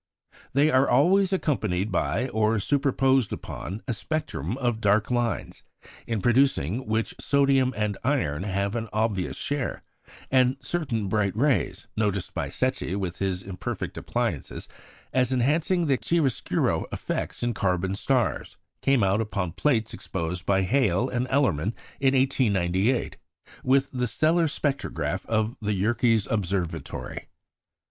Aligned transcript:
They 0.53 0.71
are 0.71 0.89
always 0.89 1.31
accompanied 1.31 1.91
by, 1.91 2.27
or 2.29 2.57
superposed 2.57 3.31
upon, 3.31 3.83
a 3.87 3.93
spectrum 3.93 4.57
of 4.57 4.81
dark 4.81 5.11
lines, 5.11 5.61
in 6.07 6.23
producing 6.23 6.87
which 6.87 7.13
sodium 7.19 7.71
and 7.77 7.99
iron 8.03 8.41
have 8.41 8.75
an 8.75 8.89
obvious 8.91 9.37
share; 9.37 9.83
and 10.31 10.57
certain 10.59 11.07
bright 11.07 11.35
rays, 11.37 11.85
noticed 11.95 12.33
by 12.33 12.49
Secchi 12.49 12.95
with 12.95 13.21
imperfect 13.21 13.95
appliances 13.95 14.67
as 15.13 15.31
enhancing 15.31 15.85
the 15.85 15.97
chiaroscuro 15.97 16.87
effects 16.91 17.43
in 17.43 17.53
carbon 17.53 17.93
stars, 17.93 18.57
came 18.81 19.03
out 19.03 19.21
upon 19.21 19.51
plates 19.51 19.93
exposed 19.93 20.47
by 20.47 20.63
Hale 20.63 21.09
and 21.09 21.27
Ellerman 21.27 21.73
in 21.99 22.15
1898 22.15 23.17
with 23.63 23.91
the 23.91 24.07
stellar 24.07 24.47
spectrograph 24.47 25.27
of 25.27 25.55
the 25.61 25.73
Yerkes 25.73 26.25
Observatory. 26.25 27.27